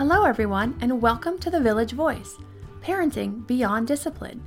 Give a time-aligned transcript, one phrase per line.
[0.00, 2.38] Hello, everyone, and welcome to the Village Voice
[2.80, 4.42] Parenting Beyond Discipline,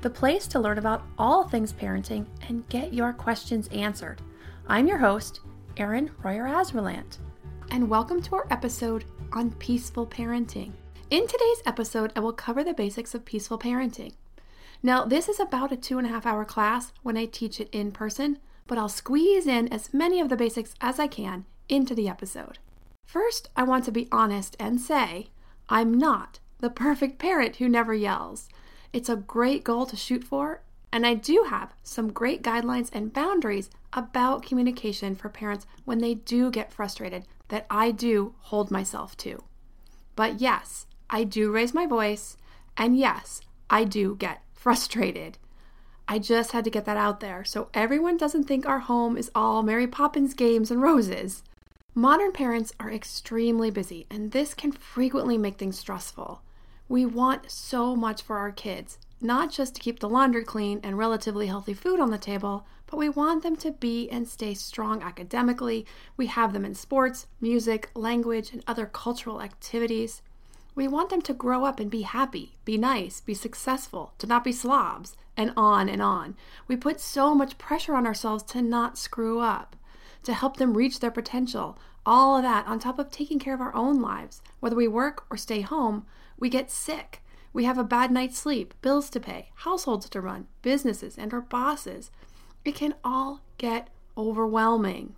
[0.00, 4.20] the place to learn about all things parenting and get your questions answered.
[4.66, 5.42] I'm your host,
[5.76, 7.18] Erin Royer Asverlant,
[7.70, 10.72] and welcome to our episode on peaceful parenting.
[11.10, 14.14] In today's episode, I will cover the basics of peaceful parenting.
[14.82, 17.68] Now, this is about a two and a half hour class when I teach it
[17.70, 21.94] in person, but I'll squeeze in as many of the basics as I can into
[21.94, 22.58] the episode.
[23.06, 25.28] First, I want to be honest and say
[25.68, 28.48] I'm not the perfect parent who never yells.
[28.92, 33.12] It's a great goal to shoot for, and I do have some great guidelines and
[33.12, 39.16] boundaries about communication for parents when they do get frustrated that I do hold myself
[39.18, 39.44] to.
[40.16, 42.36] But yes, I do raise my voice,
[42.76, 45.38] and yes, I do get frustrated.
[46.08, 49.30] I just had to get that out there so everyone doesn't think our home is
[49.34, 51.42] all Mary Poppins games and roses.
[51.98, 56.42] Modern parents are extremely busy, and this can frequently make things stressful.
[56.90, 60.98] We want so much for our kids, not just to keep the laundry clean and
[60.98, 65.02] relatively healthy food on the table, but we want them to be and stay strong
[65.02, 65.86] academically.
[66.18, 70.20] We have them in sports, music, language, and other cultural activities.
[70.74, 74.44] We want them to grow up and be happy, be nice, be successful, to not
[74.44, 76.36] be slobs, and on and on.
[76.68, 79.76] We put so much pressure on ourselves to not screw up
[80.26, 81.78] to help them reach their potential.
[82.04, 84.42] All of that on top of taking care of our own lives.
[84.58, 86.04] Whether we work or stay home,
[86.36, 87.22] we get sick.
[87.52, 91.40] We have a bad night's sleep, bills to pay, households to run, businesses, and our
[91.40, 92.10] bosses.
[92.64, 93.88] It can all get
[94.18, 95.14] overwhelming.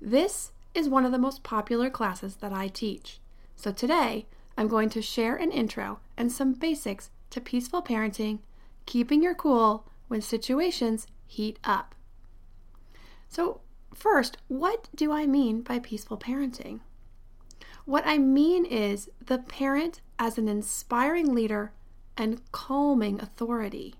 [0.00, 3.20] This is one of the most popular classes that I teach.
[3.56, 4.26] So today,
[4.58, 8.40] I'm going to share an intro and some basics to peaceful parenting,
[8.84, 11.94] keeping your cool when situations heat up.
[13.28, 13.60] So,
[13.94, 16.80] first, what do I mean by peaceful parenting?
[17.84, 21.72] What I mean is the parent as an inspiring leader
[22.16, 23.94] and calming authority.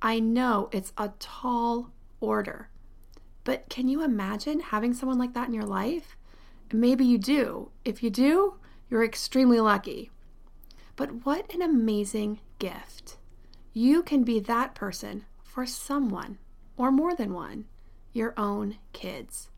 [0.00, 1.90] I know it's a tall
[2.20, 2.68] order,
[3.42, 6.16] but can you imagine having someone like that in your life?
[6.72, 7.70] Maybe you do.
[7.84, 8.54] If you do,
[8.90, 10.10] you're extremely lucky.
[10.96, 13.16] But what an amazing gift.
[13.72, 16.38] You can be that person for someone
[16.76, 17.64] or more than one
[18.14, 19.50] your own kids.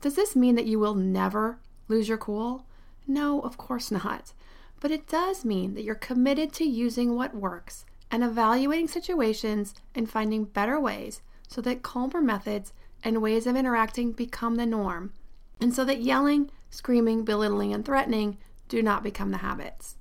[0.00, 1.58] Does this mean that you will never
[1.88, 2.66] lose your cool?
[3.06, 4.32] No, of course not.
[4.78, 10.08] But it does mean that you're committed to using what works and evaluating situations and
[10.08, 15.12] finding better ways so that calmer methods and ways of interacting become the norm,
[15.60, 18.38] and so that yelling, screaming, belittling, and threatening
[18.68, 19.96] do not become the habits.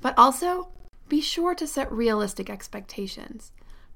[0.00, 0.68] But also,
[1.08, 3.52] be sure to set realistic expectations.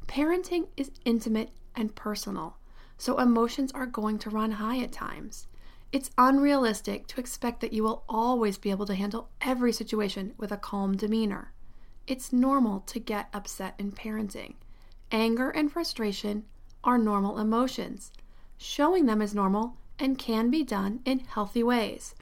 [0.07, 2.57] Parenting is intimate and personal
[2.99, 5.47] so emotions are going to run high at times.
[5.93, 10.53] It's unrealistic to expect that you will always be able to handle every situation with
[10.53, 11.53] a calm demeanor.
[12.07, 14.55] It's normal to get upset in parenting.
[15.11, 16.45] Anger and frustration
[16.83, 18.13] are normal emotions.
[18.59, 22.15] Showing them is normal and can be done in healthy ways.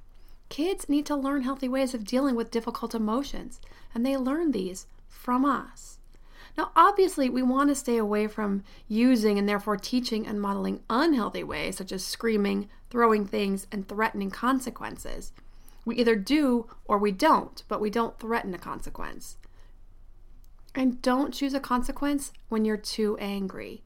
[0.48, 3.60] Kids need to learn healthy ways of dealing with difficult emotions,
[3.94, 5.98] and they learn these from us.
[6.56, 11.42] Now, obviously, we want to stay away from using and therefore teaching and modeling unhealthy
[11.42, 15.32] ways, such as screaming, throwing things, and threatening consequences.
[15.84, 19.36] We either do or we don't, but we don't threaten a consequence.
[20.74, 23.82] And don't choose a consequence when you're too angry.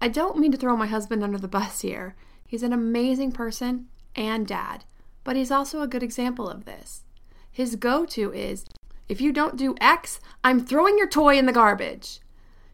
[0.00, 2.14] I don't mean to throw my husband under the bus here.
[2.46, 4.84] He's an amazing person and dad,
[5.24, 7.02] but he's also a good example of this.
[7.50, 8.64] His go to is
[9.08, 12.20] if you don't do X, I'm throwing your toy in the garbage.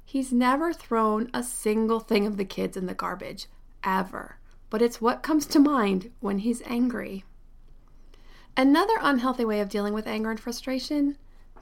[0.05, 3.46] He's never thrown a single thing of the kids in the garbage,
[3.82, 4.38] ever.
[4.70, 7.25] But it's what comes to mind when he's angry.
[8.56, 11.17] Another unhealthy way of dealing with anger and frustration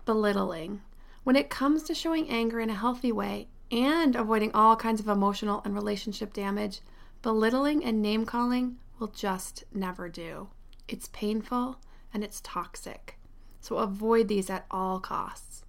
[0.05, 0.81] belittling.
[1.22, 5.06] When it comes to showing anger in a healthy way and avoiding all kinds of
[5.06, 6.81] emotional and relationship damage,
[7.22, 10.49] belittling and name calling will just never do.
[10.88, 11.78] It's painful
[12.12, 13.19] and it's toxic.
[13.60, 15.64] So avoid these at all costs.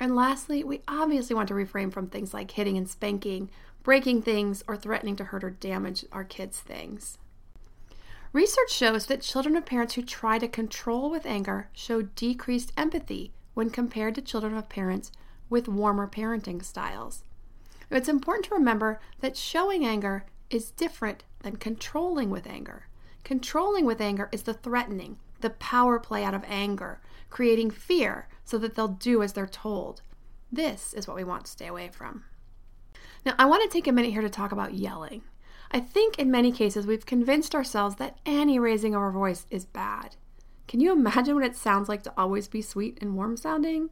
[0.00, 3.50] And lastly, we obviously want to refrain from things like hitting and spanking,
[3.82, 7.18] breaking things, or threatening to hurt or damage our kids' things.
[8.32, 13.32] Research shows that children of parents who try to control with anger show decreased empathy
[13.54, 15.10] when compared to children of parents
[15.48, 17.24] with warmer parenting styles.
[17.90, 22.86] It's important to remember that showing anger is different than controlling with anger.
[23.24, 27.00] Controlling with anger is the threatening, the power play out of anger,
[27.30, 30.02] creating fear so that they'll do as they're told.
[30.50, 32.24] This is what we want to stay away from.
[33.26, 35.22] Now, I want to take a minute here to talk about yelling.
[35.70, 39.66] I think in many cases we've convinced ourselves that any raising of our voice is
[39.66, 40.16] bad.
[40.66, 43.90] Can you imagine what it sounds like to always be sweet and warm sounding?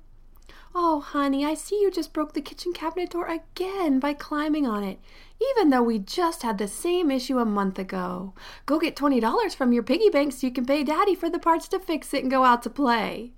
[0.74, 4.84] Oh, honey, I see you just broke the kitchen cabinet door again by climbing on
[4.84, 4.98] it,
[5.40, 8.34] even though we just had the same issue a month ago.
[8.66, 11.66] Go get $20 from your piggy bank so you can pay daddy for the parts
[11.68, 13.32] to fix it and go out to play.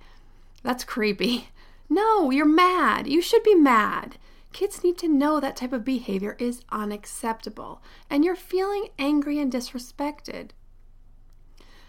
[0.62, 1.50] That's creepy.
[1.88, 3.06] No, you're mad.
[3.06, 4.18] You should be mad.
[4.52, 9.52] Kids need to know that type of behavior is unacceptable, and you're feeling angry and
[9.52, 10.50] disrespected.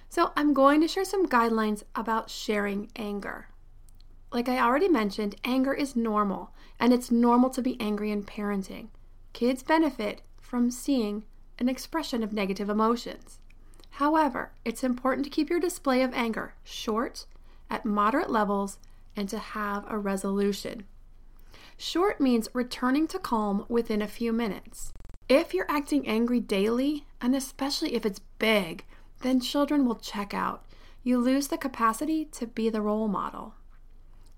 [0.09, 3.47] So, I'm going to share some guidelines about sharing anger.
[4.31, 8.89] Like I already mentioned, anger is normal, and it's normal to be angry in parenting.
[9.33, 11.23] Kids benefit from seeing
[11.57, 13.39] an expression of negative emotions.
[13.91, 17.25] However, it's important to keep your display of anger short,
[17.69, 18.77] at moderate levels,
[19.15, 20.85] and to have a resolution.
[21.77, 24.91] Short means returning to calm within a few minutes.
[25.27, 28.85] If you're acting angry daily, and especially if it's big,
[29.21, 30.65] then children will check out.
[31.03, 33.53] You lose the capacity to be the role model.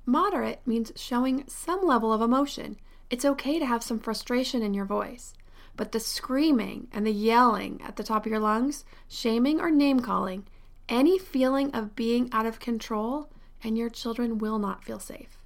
[0.05, 2.77] Moderate means showing some level of emotion.
[3.09, 5.33] It's okay to have some frustration in your voice.
[5.75, 9.99] But the screaming and the yelling at the top of your lungs, shaming or name
[9.99, 10.45] calling,
[10.89, 13.29] any feeling of being out of control,
[13.63, 15.37] and your children will not feel safe.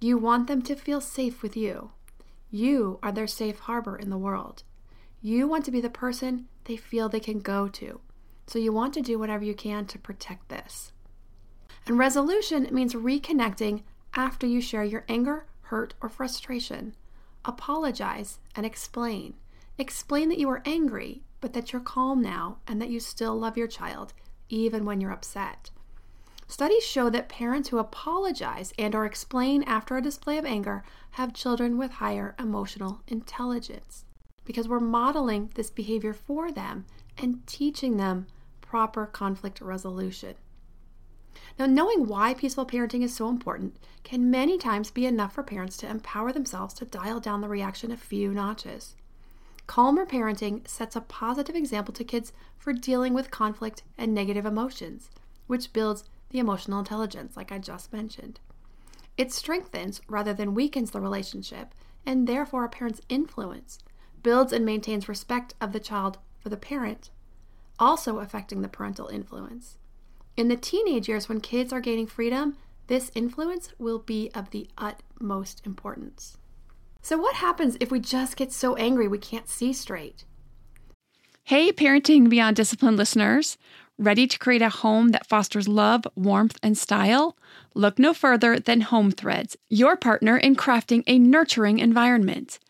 [0.00, 1.90] You want them to feel safe with you.
[2.50, 4.62] You are their safe harbor in the world.
[5.20, 8.00] You want to be the person they feel they can go to.
[8.46, 10.92] So you want to do whatever you can to protect this.
[11.86, 13.82] And resolution means reconnecting
[14.14, 16.96] after you share your anger, hurt, or frustration.
[17.44, 19.34] Apologize and explain.
[19.78, 23.56] Explain that you are angry, but that you're calm now and that you still love
[23.56, 24.12] your child,
[24.48, 25.70] even when you're upset.
[26.48, 31.34] Studies show that parents who apologize and or explain after a display of anger have
[31.34, 34.04] children with higher emotional intelligence
[34.44, 36.86] because we're modeling this behavior for them
[37.18, 38.26] and teaching them
[38.60, 40.36] proper conflict resolution.
[41.58, 45.76] Now, knowing why peaceful parenting is so important can many times be enough for parents
[45.78, 48.94] to empower themselves to dial down the reaction a few notches.
[49.66, 55.10] Calmer parenting sets a positive example to kids for dealing with conflict and negative emotions,
[55.46, 58.38] which builds the emotional intelligence, like I just mentioned.
[59.16, 61.74] It strengthens rather than weakens the relationship,
[62.04, 63.78] and therefore a parent's influence,
[64.22, 67.10] builds and maintains respect of the child for the parent,
[67.78, 69.78] also affecting the parental influence.
[70.36, 74.68] In the teenage years, when kids are gaining freedom, this influence will be of the
[74.76, 76.36] utmost importance.
[77.00, 80.24] So, what happens if we just get so angry we can't see straight?
[81.44, 83.56] Hey, Parenting Beyond Discipline listeners.
[83.98, 87.38] Ready to create a home that fosters love, warmth, and style?
[87.72, 92.58] Look no further than Home Threads, your partner in crafting a nurturing environment.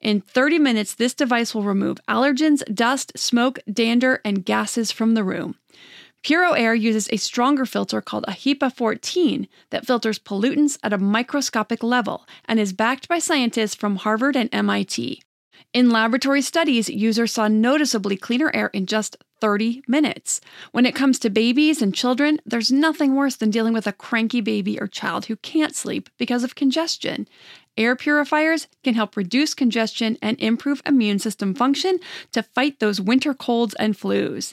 [0.00, 5.24] In 30 minutes, this device will remove allergens, dust, smoke, dander, and gases from the
[5.24, 5.56] room.
[6.24, 10.98] Puro Air uses a stronger filter called a HEPA 14 that filters pollutants at a
[10.98, 15.22] microscopic level and is backed by scientists from Harvard and MIT.
[15.72, 20.40] In laboratory studies, users saw noticeably cleaner air in just 30 minutes.
[20.72, 24.40] When it comes to babies and children, there's nothing worse than dealing with a cranky
[24.40, 27.26] baby or child who can't sleep because of congestion.
[27.78, 32.00] Air purifiers can help reduce congestion and improve immune system function
[32.32, 34.52] to fight those winter colds and flus.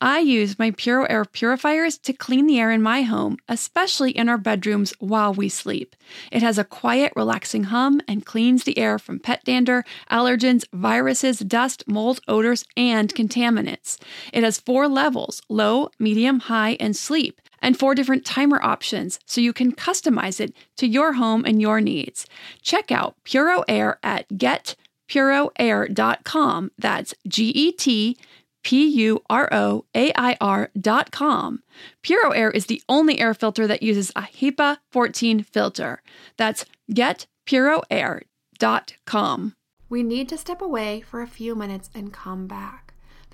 [0.00, 4.28] I use my Puro Air purifiers to clean the air in my home, especially in
[4.28, 5.94] our bedrooms while we sleep.
[6.32, 11.38] It has a quiet, relaxing hum and cleans the air from pet dander, allergens, viruses,
[11.38, 13.98] dust, mold, odors, and contaminants.
[14.32, 19.40] It has four levels low, medium, high, and sleep and four different timer options so
[19.40, 22.26] you can customize it to your home and your needs.
[22.62, 26.70] Check out Puro Air at getpuroair.com.
[26.78, 28.18] That's G E T
[28.62, 31.62] P U R O A I R.com.
[32.02, 36.02] Puro Air is the only air filter that uses a HEPA 14 filter.
[36.36, 39.54] That's getpuroair.com.
[39.88, 42.83] We need to step away for a few minutes and come back.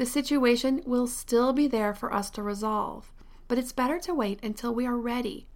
[0.00, 3.12] The situation will still be there for us to resolve
[3.50, 5.48] but it's better to wait until we are ready.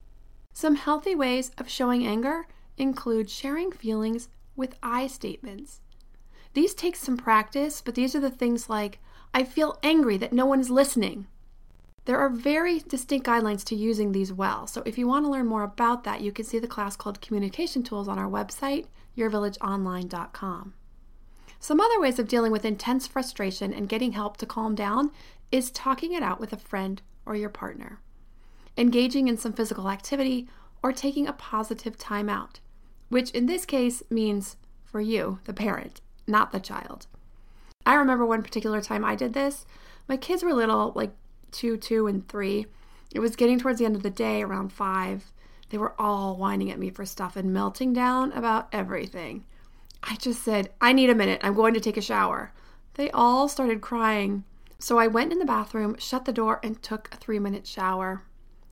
[0.53, 5.81] Some healthy ways of showing anger include sharing feelings with I statements.
[6.55, 8.99] These take some practice, but these are the things like,
[9.33, 11.29] I feel angry that no one is listening.
[12.05, 15.47] There are very distinct guidelines to using these well, so if you want to learn
[15.47, 18.87] more about that, you can see the class called Communication Tools on our website,
[19.17, 20.75] yourvillageonline.com.
[21.61, 25.11] Some other ways of dealing with intense frustration and getting help to calm down
[25.51, 28.01] is talking it out with a friend or your partner,
[28.77, 30.49] engaging in some physical activity,
[30.83, 32.61] or taking a positive time out,
[33.09, 37.07] which in this case means for you, the parent, not the child.
[37.87, 39.65] I remember one particular time I did this.
[40.09, 41.13] My kids were little, like
[41.51, 42.67] two, two, and three.
[43.15, 45.33] It was getting towards the end of the day, around five.
[45.71, 49.45] They were all whining at me for stuff and melting down about everything.
[50.05, 51.41] I just said, I need a minute.
[51.43, 52.53] I'm going to take a shower.
[52.95, 54.45] They all started crying
[54.85, 58.25] so I went in the bathroom, shut the door, and took a three minute shower.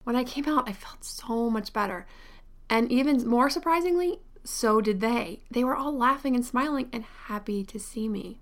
[0.05, 2.07] When I came out, I felt so much better.
[2.69, 5.45] And even more surprisingly, so did they.
[5.51, 8.41] They were all laughing and smiling and happy to see me.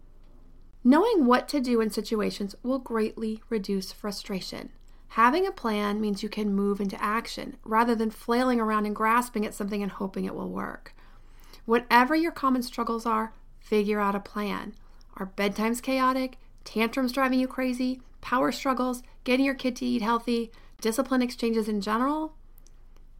[0.82, 4.70] Knowing what to do in situations will greatly reduce frustration.
[5.10, 9.46] Having a plan means you can move into action rather than flailing around and grasping
[9.46, 10.92] at something and hoping it will work.
[11.70, 14.74] Whatever your common struggles are, figure out a plan.
[15.14, 16.36] Are bedtimes chaotic?
[16.64, 20.50] tantrums driving you crazy, power struggles, getting your kid to eat healthy,
[20.80, 22.34] discipline exchanges in general.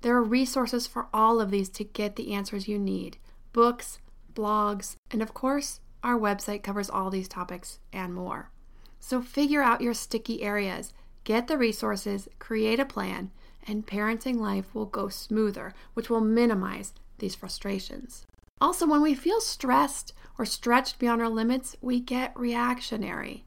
[0.01, 3.19] There are resources for all of these to get the answers you need
[3.53, 4.01] books,
[4.35, 8.51] blogs, and of course, our website covers all these topics and more.
[8.99, 10.93] So figure out your sticky areas,
[11.23, 13.31] get the resources, create a plan,
[13.69, 18.27] and parenting life will go smoother, which will minimize these frustrations.
[18.61, 23.45] Also, when we feel stressed or stretched beyond our limits, we get reactionary.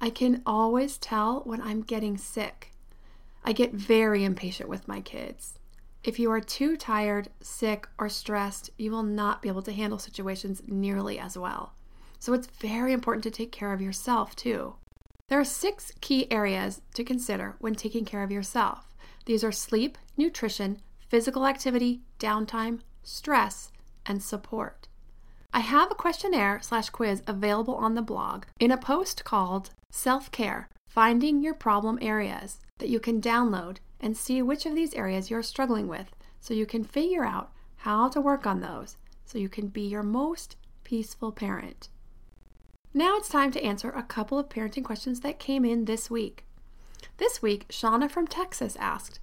[0.00, 2.72] I can always tell when I'm getting sick.
[3.44, 5.58] I get very impatient with my kids.
[6.02, 9.98] If you are too tired, sick, or stressed, you will not be able to handle
[9.98, 11.72] situations nearly as well.
[12.18, 14.74] So it's very important to take care of yourself too.
[15.28, 18.94] There are six key areas to consider when taking care of yourself.
[19.24, 23.70] These are sleep, nutrition, physical activity, downtime, stress,
[24.06, 24.88] and support.
[25.52, 30.30] I have a questionnaire slash quiz available on the blog in a post called Self
[30.30, 35.30] Care Finding Your Problem Areas that you can download and see which of these areas
[35.30, 36.10] you're struggling with
[36.40, 40.02] so you can figure out how to work on those so you can be your
[40.02, 41.88] most peaceful parent.
[42.94, 46.44] Now it's time to answer a couple of parenting questions that came in this week.
[47.18, 49.20] This week, Shauna from Texas asked,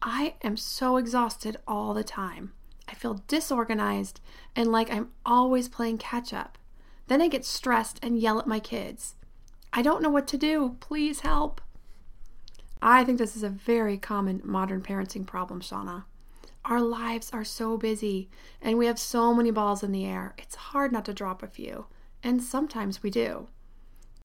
[0.00, 2.52] I am so exhausted all the time.
[2.92, 4.20] I feel disorganized
[4.54, 6.58] and like I'm always playing catch up.
[7.08, 9.14] Then I get stressed and yell at my kids.
[9.72, 10.76] I don't know what to do.
[10.78, 11.62] Please help.
[12.82, 16.04] I think this is a very common modern parenting problem, Shauna.
[16.66, 18.28] Our lives are so busy
[18.60, 20.34] and we have so many balls in the air.
[20.36, 21.86] It's hard not to drop a few,
[22.22, 23.48] and sometimes we do.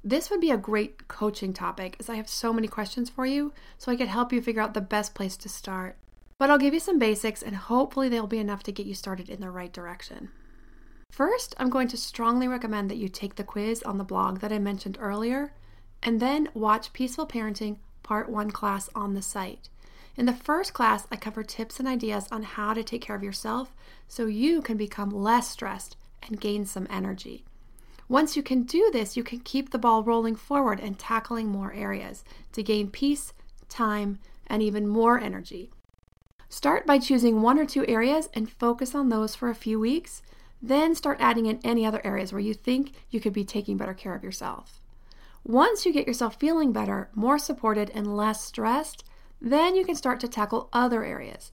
[0.04, 3.54] This would be a great coaching topic as I have so many questions for you,
[3.78, 5.98] so I could help you figure out the best place to start.
[6.40, 9.30] But I'll give you some basics and hopefully they'll be enough to get you started
[9.30, 10.30] in the right direction.
[11.12, 14.52] First, I'm going to strongly recommend that you take the quiz on the blog that
[14.52, 15.54] I mentioned earlier,
[16.04, 19.70] and then watch Peaceful Parenting Part 1 class on the site.
[20.16, 23.24] In the first class, I cover tips and ideas on how to take care of
[23.24, 23.74] yourself
[24.08, 27.46] so you can become less stressed and gain some energy.
[28.10, 31.74] Once you can do this, you can keep the ball rolling forward and tackling more
[31.74, 33.34] areas to gain peace,
[33.70, 35.72] time, and even more energy.
[36.50, 40.22] Start by choosing one or two areas and focus on those for a few weeks.
[40.62, 43.94] Then start adding in any other areas where you think you could be taking better
[43.94, 44.82] care of yourself.
[45.44, 49.04] Once you get yourself feeling better, more supported, and less stressed,
[49.42, 51.52] then you can start to tackle other areas.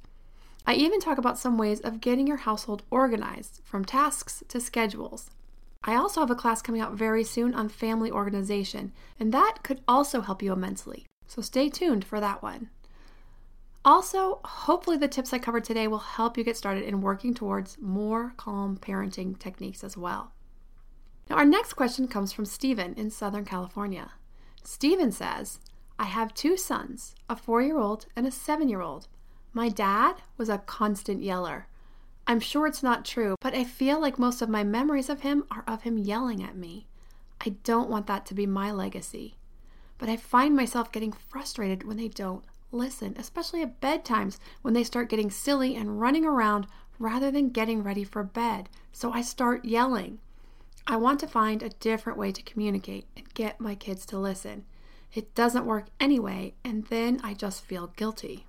[0.67, 5.31] I even talk about some ways of getting your household organized, from tasks to schedules.
[5.83, 9.83] I also have a class coming out very soon on family organization, and that could
[9.87, 11.05] also help you immensely.
[11.27, 12.71] So stay tuned for that one.
[13.85, 17.77] Also, hopefully, the tips I covered today will help you get started in working towards
[17.79, 20.33] more calm parenting techniques as well.
[21.29, 24.13] Now, our next question comes from Stephen in Southern California.
[24.63, 25.59] Stephen says,
[25.99, 29.09] I have two sons, a four year old and a seven year old.
[29.53, 31.69] My dad was a constant yeller.
[32.27, 35.45] I'm sure it's not true, but I feel like most of my memories of him
[35.51, 36.87] are of him yelling at me.
[37.41, 39.37] I don't want that to be my legacy.
[39.99, 44.85] But I find myself getting frustrated when they don't listen, especially at bedtimes when they
[44.85, 46.67] start getting silly and running around
[46.99, 48.69] rather than getting ready for bed.
[48.93, 50.19] So I start yelling.
[50.87, 54.65] I want to find a different way to communicate and get my kids to listen.
[55.13, 58.47] It doesn't work anyway, and then I just feel guilty.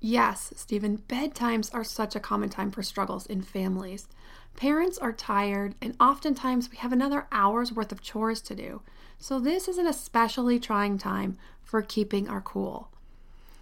[0.00, 4.08] Yes, Stephen, bedtimes are such a common time for struggles in families.
[4.56, 8.82] Parents are tired, and oftentimes we have another hour's worth of chores to do.
[9.18, 12.91] So, this is an especially trying time for keeping our cool.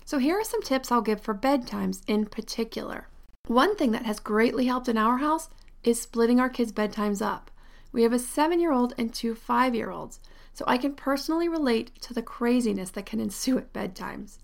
[0.05, 3.09] So, here are some tips I'll give for bedtimes in particular.
[3.47, 5.49] One thing that has greatly helped in our house
[5.83, 7.51] is splitting our kids' bedtimes up.
[7.93, 10.21] We have a seven year old and two five year olds,
[10.53, 14.39] so I can personally relate to the craziness that can ensue at bedtimes.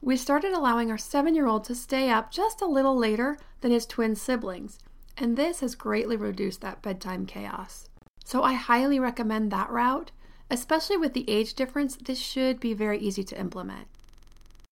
[0.00, 3.72] We started allowing our seven year old to stay up just a little later than
[3.72, 4.78] his twin siblings,
[5.16, 7.88] and this has greatly reduced that bedtime chaos.
[8.24, 10.10] So I highly recommend that route.
[10.50, 13.88] Especially with the age difference, this should be very easy to implement.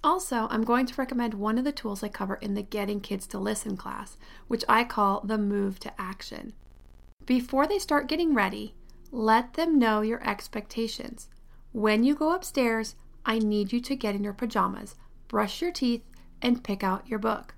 [0.04, 3.26] Also, I'm going to recommend one of the tools I cover in the Getting Kids
[3.28, 4.16] to Listen class,
[4.48, 6.54] which I call the Move to Action.
[7.24, 8.74] Before they start getting ready,
[9.12, 11.28] let them know your expectations.
[11.70, 14.96] When you go upstairs, I need you to get in your pajamas,
[15.28, 16.02] brush your teeth,
[16.40, 17.54] and pick out your book.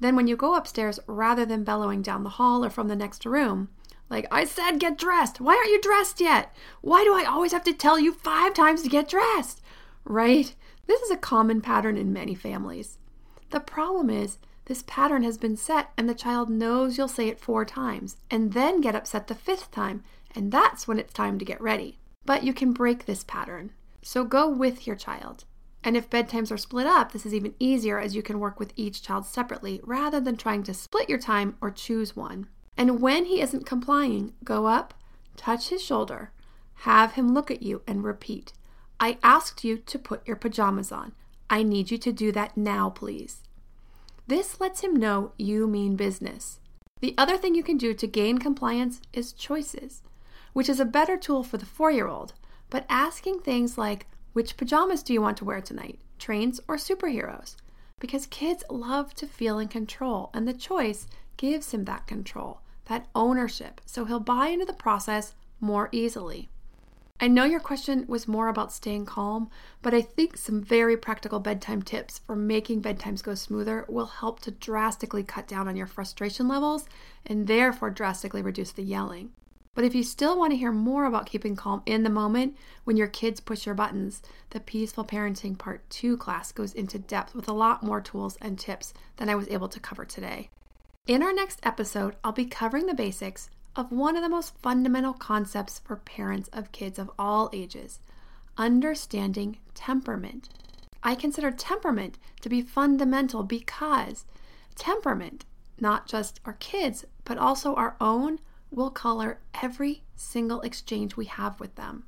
[0.00, 3.24] Then, when you go upstairs, rather than bellowing down the hall or from the next
[3.24, 3.68] room,
[4.08, 5.40] like, I said, get dressed.
[5.40, 6.52] Why aren't you dressed yet?
[6.80, 9.62] Why do I always have to tell you five times to get dressed?
[10.04, 10.56] Right?
[10.90, 12.98] This is a common pattern in many families.
[13.50, 17.38] The problem is, this pattern has been set, and the child knows you'll say it
[17.38, 20.02] four times, and then get upset the fifth time,
[20.34, 22.00] and that's when it's time to get ready.
[22.26, 23.70] But you can break this pattern.
[24.02, 25.44] So go with your child.
[25.84, 28.72] And if bedtimes are split up, this is even easier as you can work with
[28.74, 32.48] each child separately rather than trying to split your time or choose one.
[32.76, 34.94] And when he isn't complying, go up,
[35.36, 36.32] touch his shoulder,
[36.78, 38.54] have him look at you, and repeat
[39.02, 41.12] I asked you to put your pajamas on.
[41.48, 43.42] I need you to do that now, please.
[44.26, 46.60] This lets him know you mean business.
[47.00, 50.02] The other thing you can do to gain compliance is choices,
[50.52, 52.34] which is a better tool for the four year old,
[52.68, 57.56] but asking things like, which pajamas do you want to wear tonight, trains or superheroes?
[57.98, 61.06] Because kids love to feel in control, and the choice
[61.38, 66.50] gives him that control, that ownership, so he'll buy into the process more easily.
[67.22, 69.50] I know your question was more about staying calm,
[69.82, 74.40] but I think some very practical bedtime tips for making bedtimes go smoother will help
[74.40, 76.88] to drastically cut down on your frustration levels
[77.26, 79.32] and therefore drastically reduce the yelling.
[79.74, 82.96] But if you still want to hear more about keeping calm in the moment when
[82.96, 87.48] your kids push your buttons, the Peaceful Parenting Part 2 class goes into depth with
[87.48, 90.48] a lot more tools and tips than I was able to cover today.
[91.06, 95.12] In our next episode, I'll be covering the basics of one of the most fundamental
[95.12, 98.00] concepts for parents of kids of all ages.
[98.58, 100.48] understanding temperament.
[101.02, 104.26] I consider temperament to be fundamental because
[104.74, 105.44] temperament,
[105.78, 111.58] not just our kids, but also our own, will color every single exchange we have
[111.58, 112.04] with them.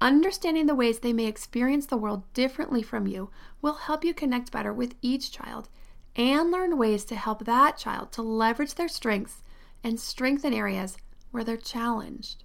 [0.00, 4.52] Understanding the ways they may experience the world differently from you will help you connect
[4.52, 5.68] better with each child
[6.14, 9.42] and learn ways to help that child to leverage their strengths
[9.82, 10.96] and strengthen areas
[11.30, 12.44] where they're challenged.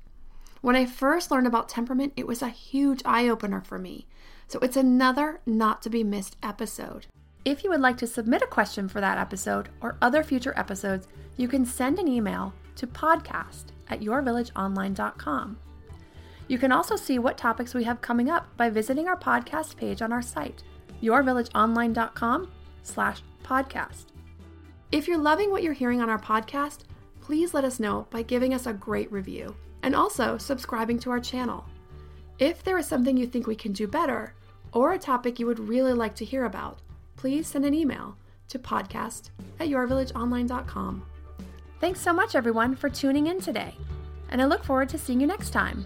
[0.61, 4.07] When I first learned about temperament, it was a huge eye opener for me.
[4.47, 7.07] So it's another not to be missed episode.
[7.45, 11.07] If you would like to submit a question for that episode or other future episodes,
[11.35, 15.57] you can send an email to podcast at yourvillageonline.com.
[16.47, 20.01] You can also see what topics we have coming up by visiting our podcast page
[20.01, 20.63] on our site,
[21.01, 22.51] yourvillageonline.com
[22.83, 24.05] slash podcast.
[24.91, 26.81] If you're loving what you're hearing on our podcast,
[27.23, 31.21] please let us know by giving us a great review and also subscribing to our
[31.21, 31.63] channel.
[32.37, 34.33] If there is something you think we can do better,
[34.73, 36.79] or a topic you would really like to hear about,
[37.15, 38.17] please send an email
[38.49, 39.29] to podcast
[39.61, 41.05] at yourvillageonline.com.
[41.79, 43.73] Thanks so much, everyone, for tuning in today,
[44.29, 45.85] and I look forward to seeing you next time.